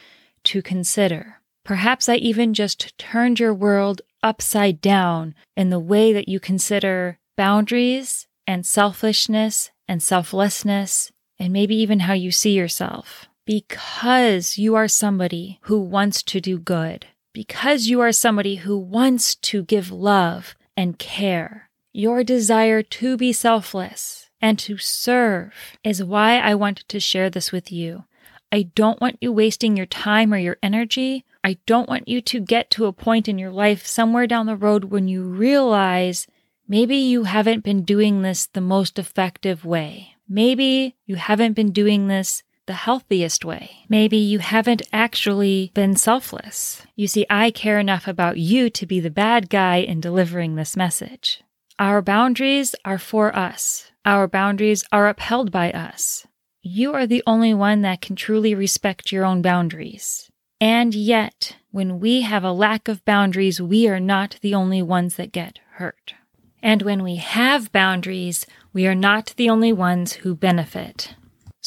to 0.44 0.62
consider. 0.62 1.40
Perhaps 1.64 2.08
I 2.08 2.16
even 2.16 2.54
just 2.54 2.96
turned 2.98 3.40
your 3.40 3.54
world 3.54 4.02
upside 4.22 4.80
down 4.80 5.34
in 5.56 5.70
the 5.70 5.78
way 5.78 6.12
that 6.12 6.28
you 6.28 6.40
consider 6.40 7.18
boundaries 7.36 8.26
and 8.46 8.66
selfishness 8.66 9.70
and 9.86 10.02
selflessness, 10.02 11.12
and 11.38 11.52
maybe 11.52 11.76
even 11.76 12.00
how 12.00 12.14
you 12.14 12.30
see 12.30 12.52
yourself. 12.52 13.28
Because 13.46 14.58
you 14.58 14.74
are 14.74 14.88
somebody 14.88 15.58
who 15.62 15.80
wants 15.80 16.22
to 16.24 16.40
do 16.40 16.58
good, 16.58 17.06
because 17.38 17.86
you 17.86 18.00
are 18.00 18.10
somebody 18.10 18.56
who 18.56 18.76
wants 18.76 19.36
to 19.36 19.62
give 19.62 19.92
love 19.92 20.56
and 20.76 20.98
care, 20.98 21.70
your 21.92 22.24
desire 22.24 22.82
to 22.82 23.16
be 23.16 23.32
selfless 23.32 24.28
and 24.40 24.58
to 24.58 24.76
serve 24.76 25.54
is 25.84 26.02
why 26.02 26.40
I 26.40 26.56
wanted 26.56 26.88
to 26.88 26.98
share 26.98 27.30
this 27.30 27.52
with 27.52 27.70
you. 27.70 28.02
I 28.50 28.62
don't 28.74 29.00
want 29.00 29.18
you 29.20 29.30
wasting 29.30 29.76
your 29.76 29.86
time 29.86 30.34
or 30.34 30.38
your 30.38 30.56
energy. 30.64 31.24
I 31.44 31.58
don't 31.64 31.88
want 31.88 32.08
you 32.08 32.20
to 32.22 32.40
get 32.40 32.72
to 32.72 32.86
a 32.86 32.92
point 32.92 33.28
in 33.28 33.38
your 33.38 33.52
life 33.52 33.86
somewhere 33.86 34.26
down 34.26 34.46
the 34.46 34.56
road 34.56 34.86
when 34.86 35.06
you 35.06 35.22
realize 35.22 36.26
maybe 36.66 36.96
you 36.96 37.22
haven't 37.22 37.62
been 37.62 37.84
doing 37.84 38.22
this 38.22 38.46
the 38.46 38.60
most 38.60 38.98
effective 38.98 39.64
way. 39.64 40.16
maybe 40.28 40.96
you 41.06 41.14
haven't 41.16 41.54
been 41.54 41.70
doing 41.70 42.08
this 42.08 42.42
the 42.68 42.74
healthiest 42.74 43.44
way. 43.44 43.84
Maybe 43.88 44.16
you 44.16 44.38
haven't 44.38 44.82
actually 44.92 45.72
been 45.74 45.96
selfless. 45.96 46.82
You 46.94 47.08
see, 47.08 47.26
I 47.28 47.50
care 47.50 47.80
enough 47.80 48.06
about 48.06 48.38
you 48.38 48.70
to 48.70 48.86
be 48.86 49.00
the 49.00 49.10
bad 49.10 49.50
guy 49.50 49.78
in 49.78 50.00
delivering 50.00 50.54
this 50.54 50.76
message. 50.76 51.42
Our 51.80 52.00
boundaries 52.00 52.76
are 52.84 52.98
for 52.98 53.34
us. 53.34 53.90
Our 54.04 54.28
boundaries 54.28 54.84
are 54.92 55.08
upheld 55.08 55.50
by 55.50 55.72
us. 55.72 56.26
You 56.62 56.92
are 56.92 57.06
the 57.06 57.22
only 57.26 57.54
one 57.54 57.82
that 57.82 58.00
can 58.00 58.14
truly 58.14 58.54
respect 58.54 59.10
your 59.10 59.24
own 59.24 59.42
boundaries. 59.42 60.30
And 60.60 60.94
yet, 60.94 61.56
when 61.70 62.00
we 62.00 62.22
have 62.22 62.44
a 62.44 62.52
lack 62.52 62.86
of 62.86 63.04
boundaries, 63.04 63.60
we 63.60 63.88
are 63.88 64.00
not 64.00 64.38
the 64.42 64.54
only 64.54 64.82
ones 64.82 65.16
that 65.16 65.32
get 65.32 65.58
hurt. 65.72 66.14
And 66.62 66.82
when 66.82 67.02
we 67.02 67.16
have 67.16 67.72
boundaries, 67.72 68.44
we 68.72 68.86
are 68.86 68.94
not 68.94 69.34
the 69.36 69.48
only 69.48 69.72
ones 69.72 70.14
who 70.14 70.34
benefit. 70.34 71.14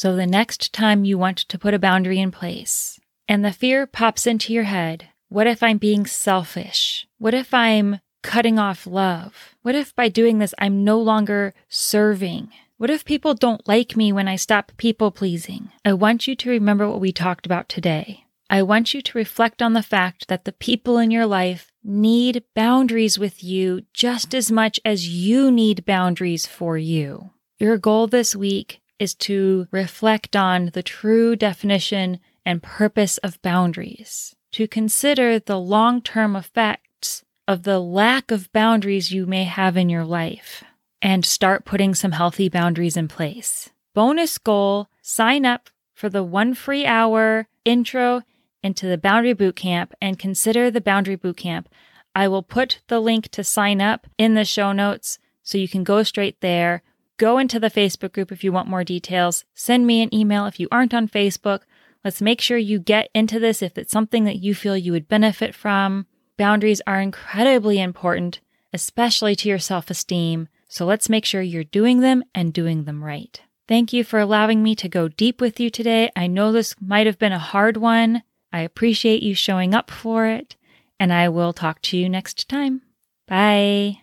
So 0.02 0.16
the 0.16 0.26
next 0.26 0.72
time 0.72 1.04
you 1.04 1.16
want 1.16 1.38
to 1.38 1.56
put 1.56 1.74
a 1.74 1.78
boundary 1.78 2.18
in 2.18 2.32
place 2.32 2.98
and 3.28 3.44
the 3.44 3.52
fear 3.52 3.86
pops 3.86 4.26
into 4.26 4.52
your 4.52 4.64
head, 4.64 5.10
what 5.28 5.46
if 5.46 5.62
I'm 5.62 5.78
being 5.78 6.06
selfish? 6.06 7.06
What 7.18 7.34
if 7.34 7.54
I'm 7.54 8.00
cutting 8.20 8.58
off 8.58 8.84
love? 8.84 9.54
What 9.62 9.76
if 9.76 9.94
by 9.94 10.08
doing 10.08 10.40
this, 10.40 10.54
I'm 10.58 10.82
no 10.82 10.98
longer 10.98 11.54
serving? 11.68 12.50
What 12.78 12.90
if 12.90 13.04
people 13.04 13.34
don't 13.34 13.68
like 13.68 13.96
me 13.96 14.12
when 14.12 14.26
I 14.26 14.34
stop 14.34 14.72
people 14.76 15.12
pleasing? 15.12 15.70
I 15.84 15.92
want 15.92 16.26
you 16.26 16.34
to 16.34 16.50
remember 16.50 16.88
what 16.88 17.00
we 17.00 17.12
talked 17.12 17.46
about 17.46 17.68
today. 17.68 18.24
I 18.50 18.64
want 18.64 18.94
you 18.94 19.02
to 19.02 19.18
reflect 19.18 19.62
on 19.62 19.72
the 19.72 19.84
fact 19.84 20.26
that 20.26 20.44
the 20.44 20.50
people 20.50 20.98
in 20.98 21.12
your 21.12 21.26
life 21.26 21.70
need 21.84 22.42
boundaries 22.56 23.20
with 23.20 23.44
you 23.44 23.82
just 23.94 24.34
as 24.34 24.50
much 24.50 24.80
as 24.84 25.08
you 25.08 25.52
need 25.52 25.84
boundaries 25.84 26.44
for 26.44 26.76
you. 26.76 27.30
Your 27.60 27.78
goal 27.78 28.08
this 28.08 28.34
week 28.34 28.81
is 29.02 29.14
to 29.16 29.66
reflect 29.72 30.36
on 30.36 30.70
the 30.74 30.82
true 30.82 31.34
definition 31.34 32.20
and 32.46 32.62
purpose 32.62 33.18
of 33.18 33.42
boundaries, 33.42 34.36
to 34.52 34.68
consider 34.68 35.40
the 35.40 35.58
long 35.58 36.00
term 36.00 36.36
effects 36.36 37.24
of 37.48 37.64
the 37.64 37.80
lack 37.80 38.30
of 38.30 38.52
boundaries 38.52 39.10
you 39.10 39.26
may 39.26 39.42
have 39.42 39.76
in 39.76 39.88
your 39.88 40.04
life, 40.04 40.62
and 41.02 41.24
start 41.24 41.64
putting 41.64 41.96
some 41.96 42.12
healthy 42.12 42.48
boundaries 42.48 42.96
in 42.96 43.08
place. 43.08 43.70
Bonus 43.92 44.38
goal 44.38 44.86
sign 45.02 45.44
up 45.44 45.68
for 45.92 46.08
the 46.08 46.22
one 46.22 46.54
free 46.54 46.86
hour 46.86 47.48
intro 47.64 48.22
into 48.62 48.86
the 48.86 48.96
Boundary 48.96 49.34
Bootcamp 49.34 49.90
and 50.00 50.16
consider 50.16 50.70
the 50.70 50.80
Boundary 50.80 51.16
Bootcamp. 51.16 51.66
I 52.14 52.28
will 52.28 52.44
put 52.44 52.78
the 52.86 53.00
link 53.00 53.30
to 53.30 53.42
sign 53.42 53.80
up 53.80 54.06
in 54.16 54.34
the 54.34 54.44
show 54.44 54.70
notes 54.70 55.18
so 55.42 55.58
you 55.58 55.68
can 55.68 55.82
go 55.82 56.04
straight 56.04 56.40
there. 56.40 56.84
Go 57.16 57.38
into 57.38 57.60
the 57.60 57.70
Facebook 57.70 58.12
group 58.12 58.32
if 58.32 58.42
you 58.42 58.52
want 58.52 58.68
more 58.68 58.84
details. 58.84 59.44
Send 59.54 59.86
me 59.86 60.02
an 60.02 60.14
email 60.14 60.46
if 60.46 60.58
you 60.58 60.68
aren't 60.72 60.94
on 60.94 61.08
Facebook. 61.08 61.60
Let's 62.04 62.20
make 62.20 62.40
sure 62.40 62.58
you 62.58 62.78
get 62.78 63.08
into 63.14 63.38
this 63.38 63.62
if 63.62 63.78
it's 63.78 63.92
something 63.92 64.24
that 64.24 64.42
you 64.42 64.54
feel 64.54 64.76
you 64.76 64.92
would 64.92 65.08
benefit 65.08 65.54
from. 65.54 66.06
Boundaries 66.36 66.82
are 66.86 67.00
incredibly 67.00 67.80
important, 67.80 68.40
especially 68.72 69.36
to 69.36 69.48
your 69.48 69.58
self 69.58 69.90
esteem. 69.90 70.48
So 70.68 70.86
let's 70.86 71.08
make 71.08 71.24
sure 71.24 71.42
you're 71.42 71.64
doing 71.64 72.00
them 72.00 72.24
and 72.34 72.52
doing 72.52 72.84
them 72.84 73.04
right. 73.04 73.40
Thank 73.68 73.92
you 73.92 74.04
for 74.04 74.18
allowing 74.18 74.62
me 74.62 74.74
to 74.76 74.88
go 74.88 75.08
deep 75.08 75.40
with 75.40 75.60
you 75.60 75.70
today. 75.70 76.10
I 76.16 76.26
know 76.26 76.50
this 76.50 76.74
might 76.80 77.06
have 77.06 77.18
been 77.18 77.32
a 77.32 77.38
hard 77.38 77.76
one. 77.76 78.22
I 78.52 78.60
appreciate 78.60 79.22
you 79.22 79.34
showing 79.34 79.74
up 79.74 79.90
for 79.90 80.26
it, 80.26 80.56
and 80.98 81.12
I 81.12 81.28
will 81.28 81.52
talk 81.52 81.80
to 81.82 81.96
you 81.96 82.08
next 82.08 82.48
time. 82.48 82.82
Bye. 83.28 84.01